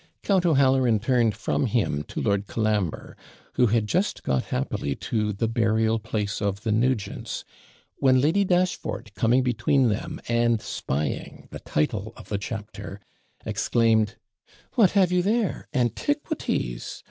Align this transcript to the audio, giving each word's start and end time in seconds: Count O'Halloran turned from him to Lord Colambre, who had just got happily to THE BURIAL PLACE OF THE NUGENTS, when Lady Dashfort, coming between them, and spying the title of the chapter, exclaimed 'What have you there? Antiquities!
Count 0.23 0.47
O'Halloran 0.47 0.97
turned 0.97 1.37
from 1.37 1.67
him 1.67 2.01
to 2.07 2.19
Lord 2.19 2.47
Colambre, 2.47 3.15
who 3.53 3.67
had 3.67 3.85
just 3.85 4.23
got 4.23 4.45
happily 4.45 4.95
to 4.95 5.31
THE 5.31 5.47
BURIAL 5.47 5.99
PLACE 5.99 6.41
OF 6.41 6.63
THE 6.63 6.71
NUGENTS, 6.71 7.45
when 7.97 8.19
Lady 8.19 8.43
Dashfort, 8.43 9.13
coming 9.13 9.43
between 9.43 9.89
them, 9.89 10.19
and 10.27 10.59
spying 10.59 11.47
the 11.51 11.59
title 11.59 12.13
of 12.17 12.29
the 12.29 12.39
chapter, 12.39 12.99
exclaimed 13.45 14.15
'What 14.73 14.93
have 14.93 15.11
you 15.11 15.21
there? 15.21 15.67
Antiquities! 15.71 16.99